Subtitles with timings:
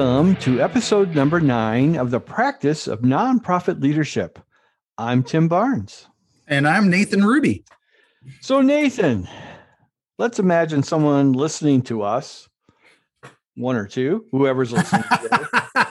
[0.00, 4.38] Welcome to episode number nine of the practice of nonprofit leadership.
[4.96, 6.06] I'm Tim Barnes.
[6.48, 7.66] And I'm Nathan Ruby.
[8.40, 9.28] So, Nathan,
[10.16, 12.48] let's imagine someone listening to us,
[13.56, 15.04] one or two, whoever's listening.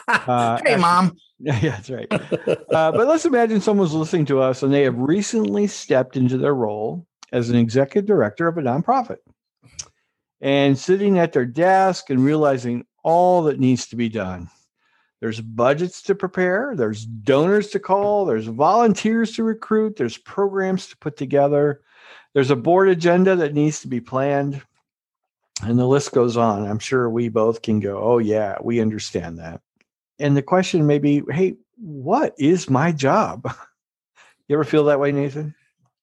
[0.08, 1.16] Uh, hey, mom.
[1.40, 2.12] Yeah, that's right.
[2.12, 6.56] Uh, but let's imagine someone's listening to us and they have recently stepped into their
[6.56, 9.18] role as an executive director of a nonprofit
[10.42, 14.50] and sitting at their desk and realizing all that needs to be done.
[15.22, 20.98] There's budgets to prepare, there's donors to call, there's volunteers to recruit, there's programs to
[20.98, 21.82] put together,
[22.34, 24.62] there's a board agenda that needs to be planned,
[25.62, 26.66] and the list goes on.
[26.66, 29.62] I'm sure we both can go, oh, yeah, we understand that.
[30.20, 33.52] And the question may be, hey, what is my job?
[34.48, 35.54] You ever feel that way, Nathan?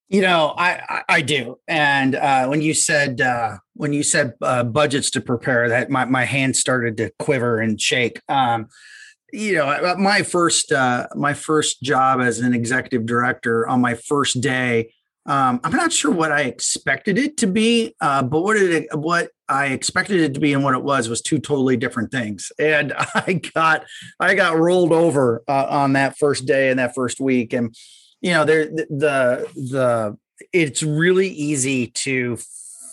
[0.08, 1.58] You know, I I, do.
[1.66, 6.04] And uh, when you said uh, when you said uh, budgets to prepare, that my
[6.04, 8.20] my hand started to quiver and shake.
[8.28, 8.68] Um,
[9.32, 13.94] you know, uh, my first uh, my first job as an executive director on my
[13.94, 14.92] first day.
[15.26, 19.30] Um, I'm not sure what I expected it to be, uh, but what it what
[19.48, 22.52] I expected it to be and what it was was two totally different things.
[22.60, 23.84] And I got
[24.20, 27.74] I got rolled over uh, on that first day and that first week, and
[28.20, 30.18] you know, there the the
[30.52, 32.38] it's really easy to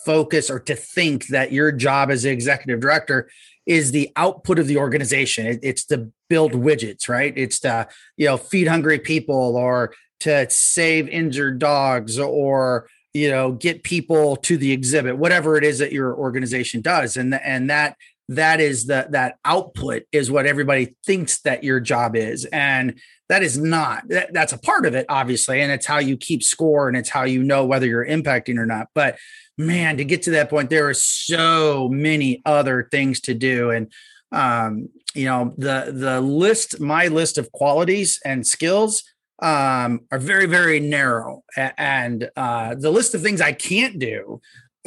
[0.04, 3.28] focus or to think that your job as executive director
[3.66, 5.46] is the output of the organization.
[5.46, 7.32] It, it's to build widgets, right?
[7.36, 13.52] It's to you know feed hungry people or to save injured dogs or you know
[13.52, 17.96] get people to the exhibit, whatever it is that your organization does, and and that
[18.28, 22.44] that is the that output is what everybody thinks that your job is.
[22.46, 26.16] And that is not that, that's a part of it obviously and it's how you
[26.16, 28.88] keep score and it's how you know whether you're impacting or not.
[28.94, 29.18] But
[29.56, 33.70] man to get to that point there are so many other things to do.
[33.70, 33.92] And
[34.32, 39.02] um you know the the list my list of qualities and skills
[39.42, 41.42] um are very very narrow.
[41.56, 44.40] And uh the list of things i can't do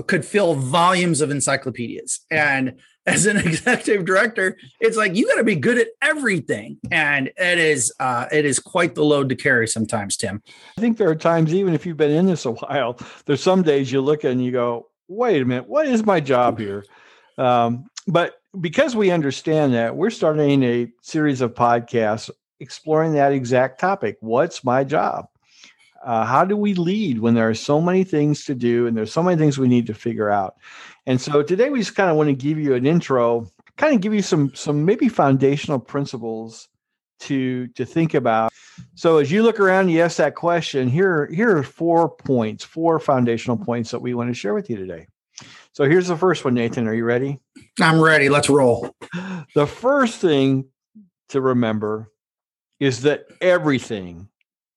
[0.06, 2.20] could fill volumes of encyclopedias.
[2.30, 7.32] And as an executive director, it's like you got to be good at everything, and
[7.38, 10.44] it is uh, it is quite the load to carry sometimes, Tim.
[10.78, 13.64] I think there are times, even if you've been in this a while, there's some
[13.64, 16.86] days you look and you go, "Wait a minute, what is my job here?"
[17.38, 22.30] Um, but because we understand that, we're starting a series of podcasts
[22.60, 24.18] exploring that exact topic.
[24.20, 25.28] What's my job?
[26.04, 29.12] Uh, how do we lead when there are so many things to do and there's
[29.12, 30.56] so many things we need to figure out?
[31.08, 34.02] And so today we just kind of want to give you an intro, kind of
[34.02, 36.68] give you some some maybe foundational principles
[37.22, 38.52] to to think about.
[38.96, 40.90] So as you look around, you ask that question.
[40.90, 44.76] Here here are four points, four foundational points that we want to share with you
[44.76, 45.08] today.
[45.72, 46.88] So here's the first one, Nathan.
[46.90, 47.40] Are you ready?
[47.80, 48.28] I'm ready.
[48.28, 48.94] Let's roll.
[49.56, 50.66] The first thing
[51.30, 52.12] to remember
[52.82, 54.28] is that everything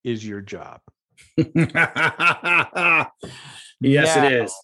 [0.04, 0.80] is your job.
[1.36, 1.56] yes,
[3.80, 4.54] now, it is.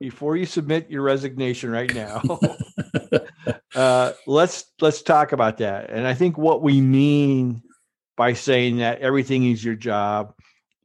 [0.00, 2.22] Before you submit your resignation right now,
[3.74, 5.90] uh, let's let's talk about that.
[5.90, 7.62] And I think what we mean
[8.16, 10.34] by saying that everything is your job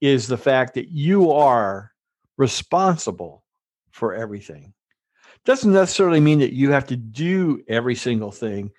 [0.02, 1.91] is the fact that you are
[2.38, 3.44] responsible
[3.91, 4.73] for everything.
[5.46, 8.72] Doesn't necessarily mean that you have to do every single thing,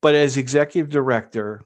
[0.00, 1.62] but as executive director,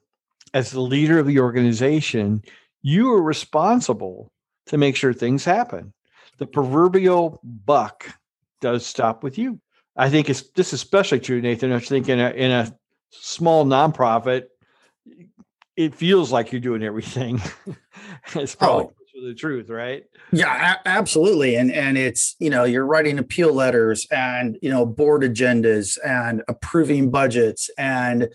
[0.52, 2.42] as the leader of the organization,
[2.82, 4.30] you are responsible
[4.66, 5.93] to make sure things happen.
[6.38, 8.06] The proverbial buck
[8.60, 9.60] does stop with you.
[9.96, 11.72] I think it's this is especially true, Nathan.
[11.72, 12.76] I think in a in a
[13.10, 14.44] small nonprofit,
[15.76, 17.40] it feels like you're doing everything.
[18.34, 18.86] it's probably
[19.16, 19.26] oh.
[19.26, 20.04] the truth, right?
[20.32, 21.54] Yeah, a- absolutely.
[21.54, 26.42] And and it's you know you're writing appeal letters and you know board agendas and
[26.48, 28.28] approving budgets and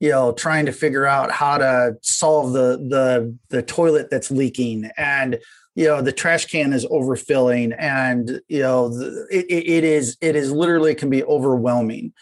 [0.00, 4.90] you know trying to figure out how to solve the the the toilet that's leaking
[4.98, 5.38] and
[5.78, 8.88] you know the trash can is overfilling and you know
[9.30, 12.12] it, it is it is literally can be overwhelming.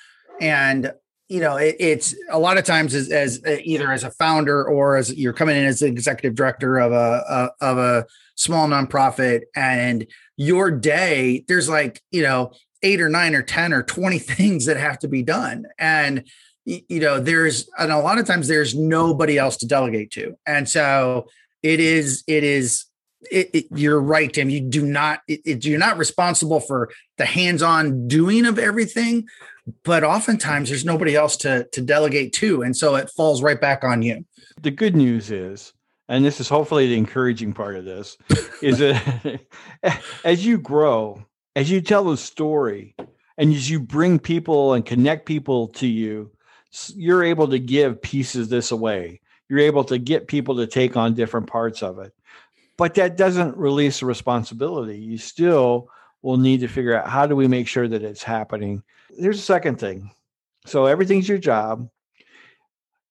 [0.43, 0.93] And
[1.31, 4.63] you know it, it's a lot of times as, as uh, either as a founder
[4.63, 7.25] or as you're coming in as the executive director of a,
[7.63, 10.07] a of a small nonprofit and
[10.37, 14.77] your day there's like you know eight or nine or ten or 20 things that
[14.77, 15.65] have to be done.
[15.79, 16.29] And
[16.67, 20.37] you know there's and a lot of times there's nobody else to delegate to.
[20.45, 21.29] And so
[21.63, 22.85] it is it is
[23.31, 24.51] it, it, you're right, Tim.
[24.51, 29.27] You do not, it, you're not responsible for the hands-on doing of everything,
[29.85, 33.85] but oftentimes there's nobody else to to delegate to, and so it falls right back
[33.85, 34.25] on you.
[34.61, 35.73] The good news is,
[36.09, 38.17] and this is hopefully the encouraging part of this,
[38.63, 39.41] is that
[40.25, 41.25] as you grow,
[41.55, 42.95] as you tell the story,
[43.39, 46.31] and as you bring people and connect people to you,
[46.95, 49.21] you're able to give pieces this away.
[49.49, 52.13] You're able to get people to take on different parts of it.
[52.79, 54.99] But that doesn't release the responsibility.
[54.99, 55.89] You still
[56.23, 58.83] will need to figure out how do we make sure that it's happening.
[59.19, 60.11] Here's the second thing.
[60.67, 61.89] So everything's your job.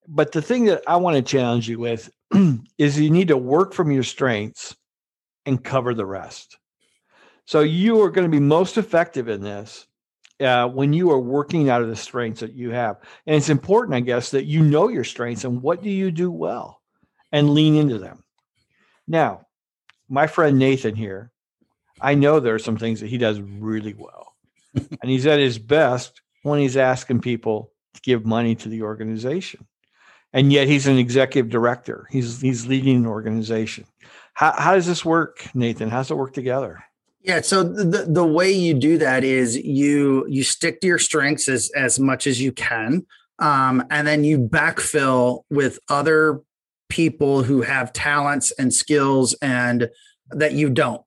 [0.07, 2.12] But the thing that I want to challenge you with
[2.77, 4.75] is you need to work from your strengths
[5.45, 6.57] and cover the rest.
[7.45, 9.88] So you are going to be most effective in this
[10.39, 12.97] uh, when you are working out of the strengths that you have.
[13.25, 16.31] And it's important, I guess, that you know your strengths and what do you do
[16.31, 16.81] well
[17.31, 18.23] and lean into them.
[19.07, 19.44] Now,
[20.10, 21.31] my friend Nathan here,
[22.02, 24.36] I know there are some things that he does really well.
[24.74, 29.66] and he's at his best when he's asking people to give money to the organization.
[30.34, 32.07] And yet he's an executive director.
[32.12, 33.86] He's he's leading an organization.
[34.34, 35.90] How, how does this work, Nathan?
[35.90, 36.84] How does it work together?
[37.22, 41.48] Yeah, so the the way you do that is you you stick to your strengths
[41.48, 43.06] as as much as you can,
[43.40, 46.42] um, and then you backfill with other
[46.89, 49.89] people who have talents and skills and
[50.31, 51.01] that you don't.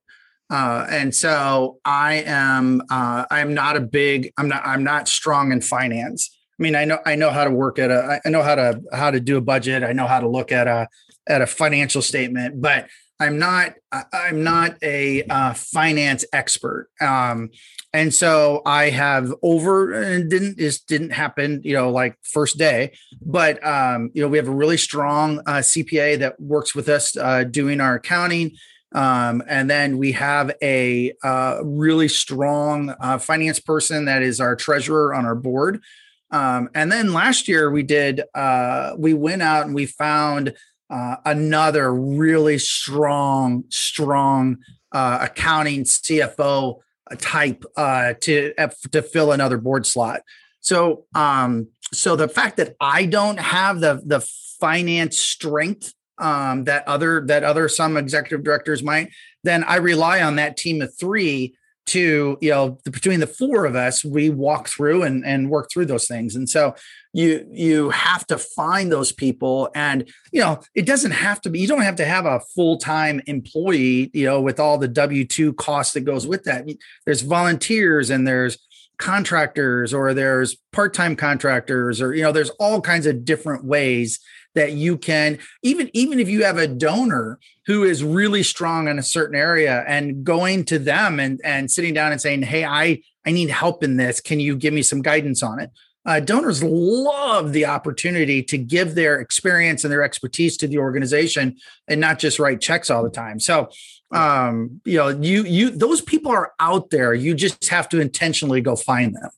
[0.51, 5.53] Uh, and so I am uh, I'm not a big I'm not I'm not strong
[5.53, 6.35] in finance.
[6.59, 8.81] I mean I know I know how to work at a I know how to
[8.93, 9.83] how to do a budget.
[9.83, 10.89] I know how to look at a
[11.29, 12.89] at a financial statement, but
[13.21, 13.75] I'm not
[14.13, 17.51] I'm not a uh, finance expert, um,
[17.93, 22.93] and so I have over and didn't just didn't happen, you know, like first day,
[23.21, 27.17] but um, you know we have a really strong uh, CPA that works with us
[27.17, 28.53] uh, doing our accounting.
[28.95, 34.57] Um, and then we have a uh, really strong uh, finance person that is our
[34.57, 35.83] treasurer on our board.
[36.31, 40.55] Um, and then last year we did, uh, we went out and we found
[40.91, 44.59] uh, another really strong, strong
[44.93, 46.81] uh, accounting CFO
[47.19, 48.53] type uh, to
[48.93, 50.23] to fill another board slot.
[50.61, 54.21] So, um, so the fact that I don't have the the
[54.61, 59.11] finance strength um, that other that other some executive directors might,
[59.45, 61.55] then I rely on that team of three
[61.89, 65.69] to you know the, between the four of us we walk through and and work
[65.73, 66.37] through those things.
[66.37, 66.75] And so
[67.13, 71.61] you you have to find those people and you know it doesn't have to be
[71.61, 75.95] you don't have to have a full-time employee you know with all the w2 costs
[75.95, 76.65] that goes with that.
[77.07, 78.59] There's volunteers and there's
[78.99, 84.21] contractors or there's part-time contractors or you know there's all kinds of different ways
[84.55, 88.99] that you can even even if you have a donor who is really strong in
[88.99, 93.01] a certain area and going to them and and sitting down and saying hey i
[93.27, 94.21] i need help in this.
[94.21, 95.71] Can you give me some guidance on it?
[96.07, 101.57] Uh, donors love the opportunity to give their experience and their expertise to the organization
[101.87, 103.39] and not just write checks all the time.
[103.39, 103.69] So
[104.11, 107.13] um you know you you those people are out there.
[107.13, 109.31] You just have to intentionally go find them.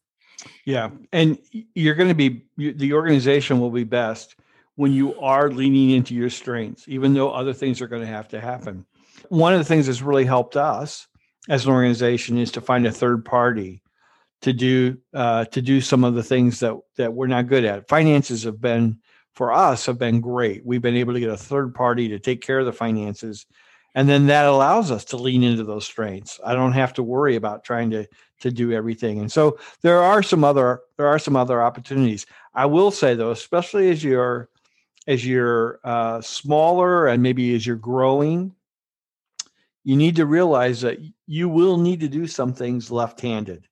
[0.64, 0.90] Yeah.
[1.12, 1.38] And
[1.74, 4.36] you're going to be the organization will be best
[4.76, 8.28] when you are leaning into your strengths, even though other things are going to have
[8.28, 8.86] to happen.
[9.28, 11.06] One of the things that's really helped us
[11.48, 13.82] as an organization is to find a third party
[14.42, 17.88] to do uh, to do some of the things that that we're not good at.
[17.88, 18.98] Finances have been
[19.34, 20.64] for us have been great.
[20.64, 23.46] We've been able to get a third party to take care of the finances,
[23.94, 26.40] and then that allows us to lean into those strengths.
[26.44, 28.06] I don't have to worry about trying to
[28.40, 29.18] to do everything.
[29.18, 32.26] And so there are some other there are some other opportunities.
[32.54, 34.48] I will say though, especially as you're
[35.06, 38.54] as you're uh, smaller and maybe as you're growing,
[39.84, 43.66] you need to realize that you will need to do some things left handed.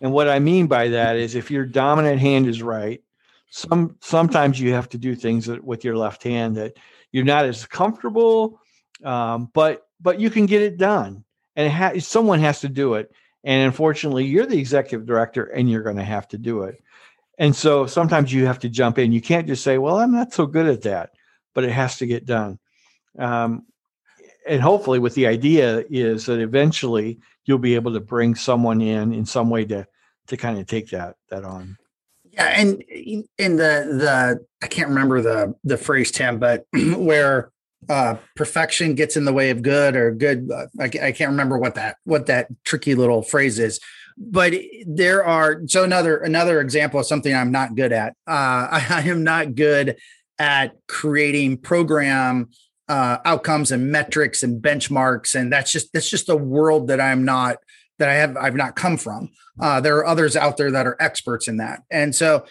[0.00, 3.02] And what I mean by that is if your dominant hand is right,
[3.50, 6.76] some sometimes you have to do things that, with your left hand that
[7.12, 8.60] you're not as comfortable,
[9.04, 11.24] um, but but you can get it done.
[11.56, 13.10] And ha- someone has to do it.
[13.44, 16.82] And unfortunately, you're the executive director, and you're going to have to do it.
[17.38, 19.12] And so sometimes you have to jump in.
[19.12, 21.10] You can't just say, well, I'm not so good at that,
[21.54, 22.58] but it has to get done.
[23.18, 23.66] Um,
[24.46, 29.12] and hopefully, with the idea is that eventually you'll be able to bring someone in
[29.12, 29.86] in some way to
[30.28, 31.76] to kind of take that that on.
[32.32, 36.66] Yeah, and in the the I can't remember the the phrase Tim, but
[36.96, 37.50] where
[37.88, 41.58] uh, perfection gets in the way of good or good uh, I, I can't remember
[41.58, 43.80] what that what that tricky little phrase is
[44.18, 44.52] but
[44.86, 48.14] there are so another another example of something I'm not good at.
[48.26, 49.96] Uh, I, I, am not good
[50.38, 52.50] at creating program
[52.88, 57.24] uh, outcomes and metrics and benchmarks, and that's just that's just a world that I'm
[57.24, 57.58] not
[57.98, 59.30] that I have I've not come from.
[59.60, 62.44] Uh, there are others out there that are experts in that, and so,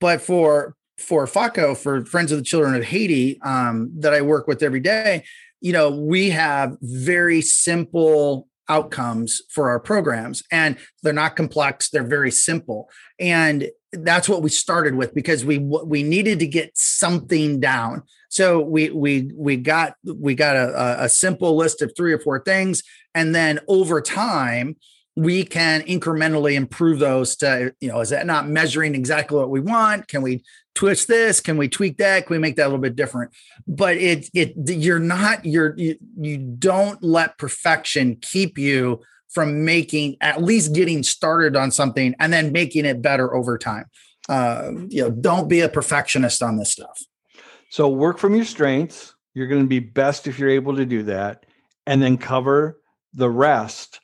[0.00, 4.46] but for for FOTCOH, for Friends of the Children of Haiti, um, that I work
[4.46, 5.24] with every day,
[5.60, 12.02] you know, we have very simple outcomes for our programs and they're not complex they're
[12.02, 12.88] very simple
[13.20, 13.68] and
[14.02, 18.02] that's what we started with because we we needed to get something down.
[18.28, 22.40] So we we we got we got a, a simple list of three or four
[22.40, 22.82] things,
[23.14, 24.76] and then over time
[25.16, 29.60] we can incrementally improve those to you know is that not measuring exactly what we
[29.60, 30.42] want can we
[30.74, 33.30] twist this can we tweak that can we make that a little bit different
[33.66, 39.00] but it it you're not you're you, you don't let perfection keep you
[39.34, 43.86] from making at least getting started on something and then making it better over time.
[44.28, 47.02] Uh, you know, don't be a perfectionist on this stuff.
[47.68, 49.14] So work from your strengths.
[49.34, 51.44] You're going to be best if you're able to do that,
[51.86, 52.78] and then cover
[53.12, 53.98] the rest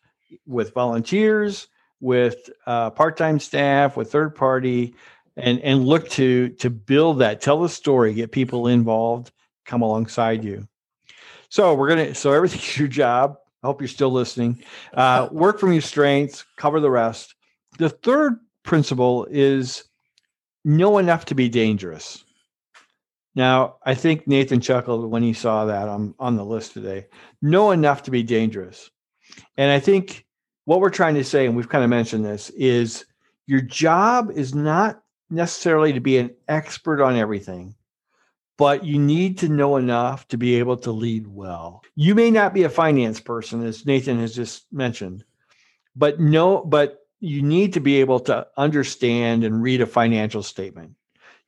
[0.45, 1.69] with volunteers,
[2.01, 4.97] with uh, part-time staff, with third party,
[5.41, 7.41] and and look to to build that.
[7.41, 9.33] Tell the story, get people involved,
[9.65, 10.67] come alongside you.
[11.49, 12.15] So we're gonna.
[12.15, 13.37] So everything's your job.
[13.63, 14.63] I hope you're still listening.
[14.95, 17.35] Uh, work from your strengths, cover the rest.
[17.79, 19.85] The third principle is
[20.65, 22.25] know enough to be dangerous.
[23.35, 27.07] Now, I think Nathan chuckled when he saw that on, on the list today.
[27.41, 28.91] Know enough to be dangerous.
[29.57, 30.27] And I think
[30.65, 33.05] what we're trying to say, and we've kind of mentioned this, is
[33.47, 37.75] your job is not necessarily to be an expert on everything
[38.61, 41.83] but you need to know enough to be able to lead well.
[41.95, 45.25] You may not be a finance person, as Nathan has just mentioned,
[45.97, 50.95] but no, but you need to be able to understand and read a financial statement.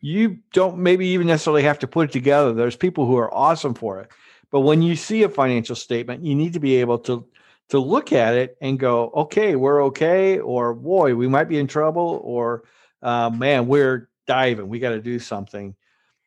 [0.00, 2.54] You don't maybe even necessarily have to put it together.
[2.54, 4.10] There's people who are awesome for it.
[4.50, 7.28] But when you see a financial statement, you need to be able to
[7.68, 11.66] to look at it and go, okay, we're okay, or boy, we might be in
[11.66, 12.64] trouble, or
[13.02, 14.68] uh, man, we're diving.
[14.68, 15.74] We got to do something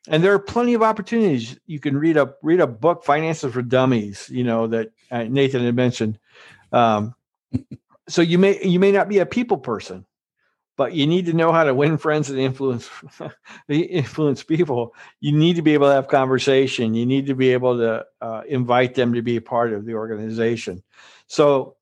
[0.08, 1.58] and there are plenty of opportunities.
[1.66, 4.30] You can read a read a book, Finances for Dummies.
[4.30, 6.20] You know that uh, Nathan had mentioned.
[6.72, 7.16] Um,
[8.08, 10.06] so you may you may not be a people person,
[10.78, 12.90] but you need to know how to win friends and influence
[13.68, 14.94] influence people.
[15.22, 16.94] You need to be able to have conversation.
[16.94, 19.96] You need to be able to uh, invite them to be a part of the
[19.96, 20.84] organization.
[21.28, 21.75] So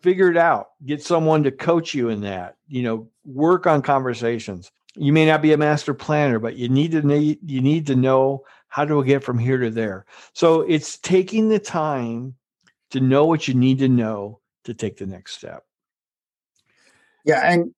[0.00, 0.70] figure it out.
[0.84, 2.56] Get someone to coach you in that.
[2.68, 6.92] You know, work on conversations you may not be a master planner, but you need
[6.92, 10.04] to need you need to know how do I get from here to there.
[10.32, 12.34] So it's taking the time
[12.90, 15.64] to know what you need to know to take the next step.
[17.24, 17.74] Yeah, and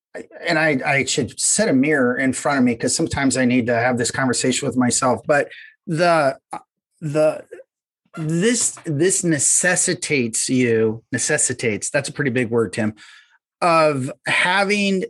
[0.47, 3.67] and I I should set a mirror in front of me because sometimes I need
[3.67, 5.21] to have this conversation with myself.
[5.27, 5.51] But
[5.87, 6.59] the uh,
[7.01, 7.45] the
[8.17, 12.95] this this necessitates you necessitates that's a pretty big word tim
[13.61, 15.05] of having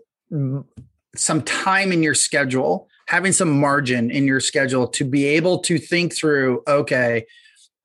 [1.17, 5.79] some time in your schedule, having some margin in your schedule to be able to
[5.79, 7.27] think through, okay,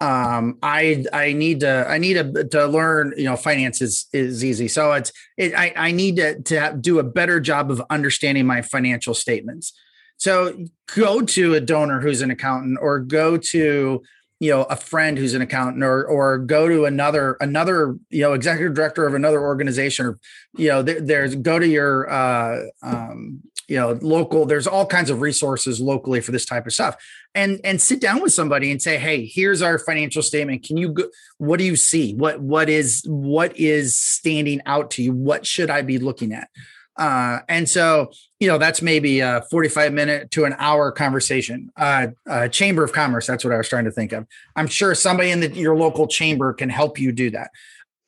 [0.01, 3.13] um, I I need to I need to, to learn.
[3.17, 6.99] You know, finance is is easy, so it's it, I I need to to do
[6.99, 9.73] a better job of understanding my financial statements.
[10.17, 14.03] So go to a donor who's an accountant, or go to
[14.39, 18.33] you know a friend who's an accountant or or go to another another you know
[18.33, 20.19] executive director of another organization or
[20.57, 25.09] you know there, there's go to your uh um you know local there's all kinds
[25.09, 26.95] of resources locally for this type of stuff.
[27.33, 30.63] And and sit down with somebody and say hey here's our financial statement.
[30.63, 31.05] Can you go
[31.37, 32.13] what do you see?
[32.13, 35.13] What what is what is standing out to you?
[35.13, 36.49] What should i be looking at
[36.97, 41.71] uh, and so, you know, that's maybe a 45 minute to an hour conversation.
[41.75, 44.25] Uh, uh, chamber of Commerce, that's what I was trying to think of.
[44.55, 47.51] I'm sure somebody in the, your local chamber can help you do that.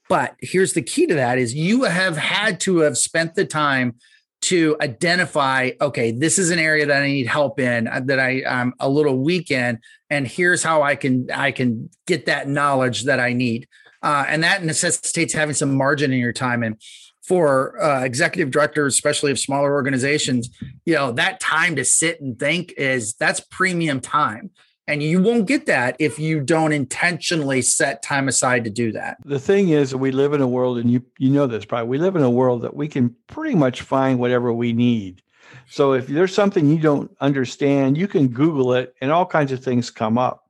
[0.10, 3.96] But here's the key to that is you have had to have spent the time
[4.39, 8.44] to identify, okay, this is an area that I need help in, uh, that I,
[8.48, 9.79] I'm a little weak in,
[10.10, 13.67] and here's how I can I can get that knowledge that I need.
[14.01, 16.63] Uh, and that necessitates having some margin in your time.
[16.63, 16.79] And
[17.28, 20.50] for uh, executive directors, especially of smaller organizations,
[20.86, 24.50] you know, that time to sit and think is that's premium time.
[24.90, 29.18] And you won't get that if you don't intentionally set time aside to do that.
[29.26, 31.90] The thing is, we live in a world, and you you know this probably.
[31.90, 35.22] We live in a world that we can pretty much find whatever we need.
[35.70, 39.62] So if there's something you don't understand, you can Google it, and all kinds of
[39.62, 40.46] things come up.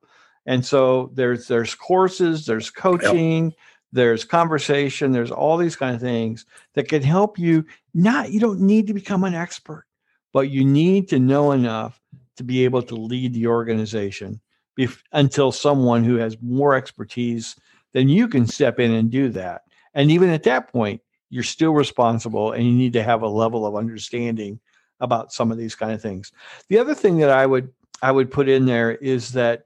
[0.45, 3.57] And so there's there's courses, there's coaching, yep
[3.91, 7.65] there's conversation, there's all these kind of things that can help you.
[7.93, 9.85] Not you don't need to become an expert,
[10.33, 11.99] but you need to know enough
[12.37, 14.39] to be able to lead the organization
[14.77, 17.55] bef- until someone who has more expertise
[17.93, 19.61] than you can step in and do that.
[19.93, 23.65] And even at that point, you're still responsible and you need to have a level
[23.65, 24.59] of understanding
[24.99, 26.31] about some of these kind of things.
[26.69, 29.65] The other thing that I would I would put in there is that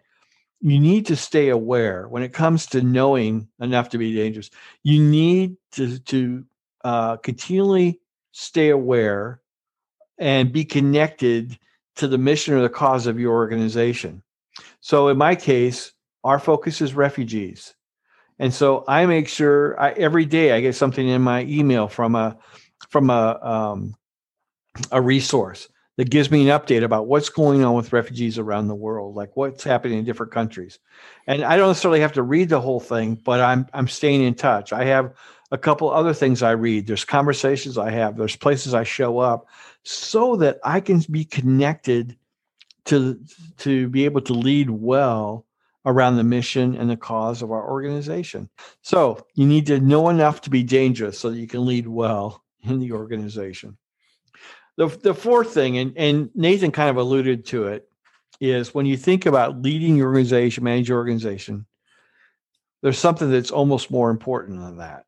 [0.61, 4.49] you need to stay aware when it comes to knowing enough to be dangerous.
[4.83, 6.45] You need to to
[6.83, 7.99] uh, continually
[8.31, 9.41] stay aware
[10.17, 11.57] and be connected
[11.95, 14.21] to the mission or the cause of your organization.
[14.79, 15.91] So in my case,
[16.23, 17.73] our focus is refugees.
[18.39, 22.15] And so I make sure I, every day I get something in my email from
[22.15, 22.37] a
[22.89, 23.95] from a um,
[24.91, 25.67] a resource
[26.01, 29.37] that gives me an update about what's going on with refugees around the world, like
[29.37, 30.79] what's happening in different countries.
[31.27, 34.33] And I don't necessarily have to read the whole thing, but I'm I'm staying in
[34.33, 34.73] touch.
[34.73, 35.13] I have
[35.51, 36.87] a couple other things I read.
[36.87, 38.17] There's conversations I have.
[38.17, 39.45] There's places I show up
[39.83, 42.17] so that I can be connected
[42.85, 43.19] to
[43.57, 45.45] to be able to lead well
[45.85, 48.49] around the mission and the cause of our organization.
[48.81, 52.43] So you need to know enough to be dangerous so that you can lead well
[52.63, 53.77] in the organization.
[54.81, 57.87] The, the fourth thing, and, and Nathan kind of alluded to it,
[58.39, 61.67] is when you think about leading your organization, manage your organization,
[62.81, 65.05] there's something that's almost more important than that.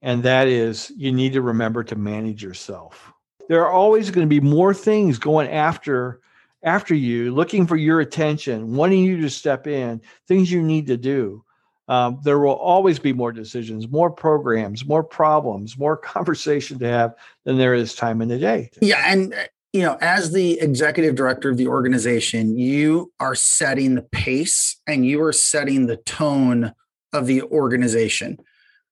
[0.00, 3.12] And that is you need to remember to manage yourself.
[3.46, 6.22] There are always going to be more things going after
[6.62, 10.96] after you, looking for your attention, wanting you to step in, things you need to
[10.96, 11.44] do.
[11.92, 17.14] Um, there will always be more decisions, more programs, more problems, more conversation to have
[17.44, 18.70] than there is time in the day.
[18.80, 19.04] Yeah.
[19.06, 19.42] And, uh,
[19.74, 25.04] you know, as the executive director of the organization, you are setting the pace and
[25.04, 26.72] you are setting the tone
[27.12, 28.38] of the organization.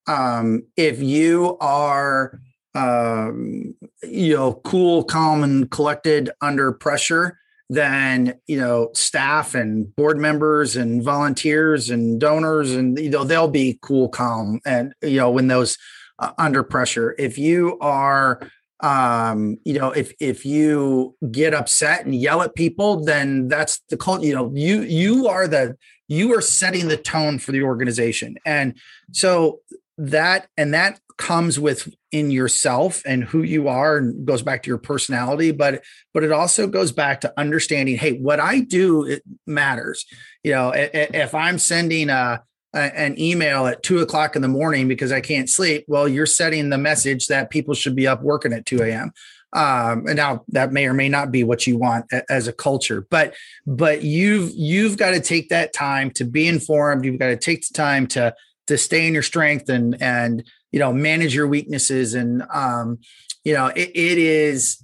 [0.07, 2.39] Um, if you are,
[2.75, 7.39] um, you know, cool, calm, and collected under pressure,
[7.71, 13.49] then you know staff and board members and volunteers and donors and you know they'll
[13.49, 15.79] be cool calm and you know when those
[16.19, 17.15] uh, under pressure.
[17.17, 18.41] If you are
[18.83, 23.97] um you know if if you get upset and yell at people then that's the
[23.97, 25.77] cult you know you you are the
[26.11, 28.37] you are setting the tone for the organization.
[28.45, 28.77] And
[29.13, 29.61] so
[30.01, 34.69] that and that comes with in yourself and who you are and goes back to
[34.69, 35.85] your personality but
[36.15, 40.07] but it also goes back to understanding hey what i do it matters.
[40.43, 42.43] You know if i'm sending a,
[42.75, 46.25] a an email at two o'clock in the morning because i can't sleep well you're
[46.25, 49.13] setting the message that people should be up working at 2 a.m
[49.53, 53.07] um, and now that may or may not be what you want as a culture
[53.11, 53.35] but
[53.67, 57.05] but you've you've got to take that time to be informed.
[57.05, 58.35] You've got to take the time to
[58.71, 62.15] to stay in your strength and and you know manage your weaknesses.
[62.15, 62.99] And um
[63.45, 64.83] you know it, it is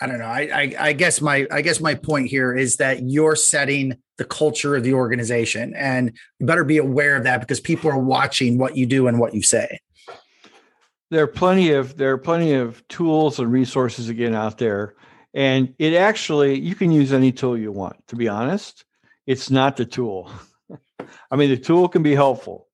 [0.00, 3.02] i don't know I, I i guess my i guess my point here is that
[3.02, 7.60] you're setting the culture of the organization and you better be aware of that because
[7.60, 9.78] people are watching what you do and what you say.
[11.10, 14.94] There are plenty of there are plenty of tools and resources again out there
[15.34, 18.84] and it actually you can use any tool you want to be honest.
[19.26, 20.30] It's not the tool.
[21.30, 22.67] I mean the tool can be helpful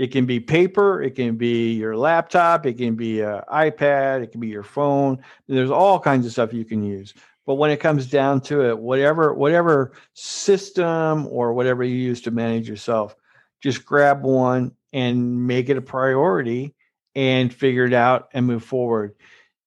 [0.00, 4.32] it can be paper, it can be your laptop, it can be an iPad, it
[4.32, 5.22] can be your phone.
[5.46, 7.12] There's all kinds of stuff you can use.
[7.44, 12.30] But when it comes down to it, whatever whatever system or whatever you use to
[12.30, 13.14] manage yourself,
[13.60, 16.74] just grab one and make it a priority
[17.14, 19.14] and figure it out and move forward.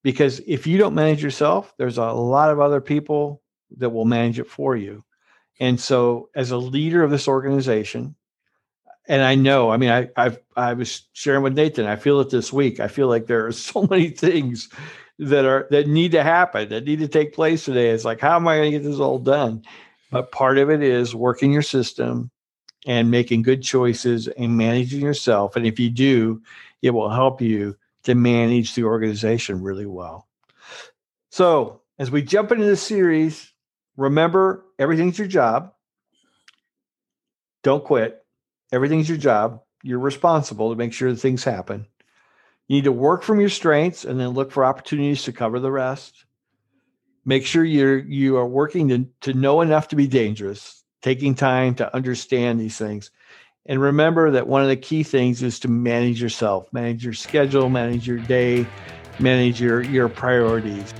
[0.01, 3.43] Because if you don't manage yourself, there's a lot of other people
[3.77, 5.03] that will manage it for you.
[5.59, 8.15] And so, as a leader of this organization,
[9.07, 11.85] and I know, I mean, I I've I was sharing with Nathan.
[11.85, 12.79] I feel it this week.
[12.79, 14.69] I feel like there are so many things
[15.19, 17.89] that are that need to happen, that need to take place today.
[17.89, 19.63] It's like, how am I going to get this all done?
[20.11, 22.29] But part of it is working your system
[22.85, 25.55] and making good choices and managing yourself.
[25.55, 26.41] And if you do,
[26.81, 30.27] it will help you to manage the organization really well.
[31.31, 33.51] So as we jump into the series,
[33.97, 35.73] remember everything's your job.
[37.63, 38.22] Don't quit
[38.73, 39.61] Everything's your job.
[39.83, 41.85] You're responsible to make sure that things happen.
[42.67, 45.71] You need to work from your strengths and then look for opportunities to cover the
[45.71, 46.25] rest.
[47.23, 51.75] Make sure you're you are working to, to know enough to be dangerous, taking time
[51.75, 53.11] to understand these things.
[53.67, 57.69] And remember that one of the key things is to manage yourself, manage your schedule,
[57.69, 58.65] manage your day,
[59.19, 60.93] manage your, your priorities.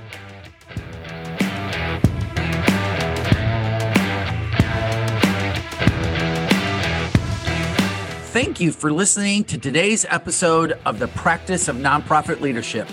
[8.34, 12.88] Thank you for listening to today's episode of the Practice of Nonprofit Leadership,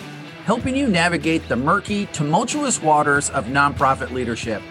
[0.45, 4.61] helping you navigate the murky, tumultuous waters of nonprofit leadership.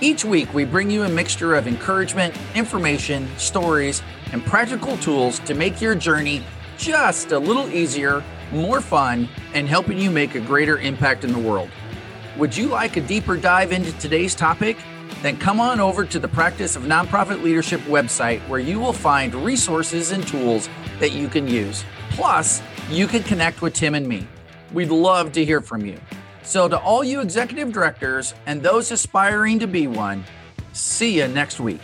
[0.00, 5.52] Each week, we bring you a mixture of encouragement, information, stories, and practical tools to
[5.52, 6.44] make your journey
[6.78, 8.22] just a little easier,
[8.52, 11.70] more fun, and helping you make a greater impact in the world.
[12.38, 14.76] Would you like a deeper dive into today's topic?
[15.22, 19.34] Then come on over to the Practice of Nonprofit Leadership website where you will find
[19.34, 20.68] resources and tools
[21.00, 21.84] that you can use.
[22.10, 24.26] Plus, you can connect with Tim and me.
[24.72, 25.98] We'd love to hear from you.
[26.42, 30.24] So, to all you executive directors and those aspiring to be one,
[30.72, 31.80] see you next week.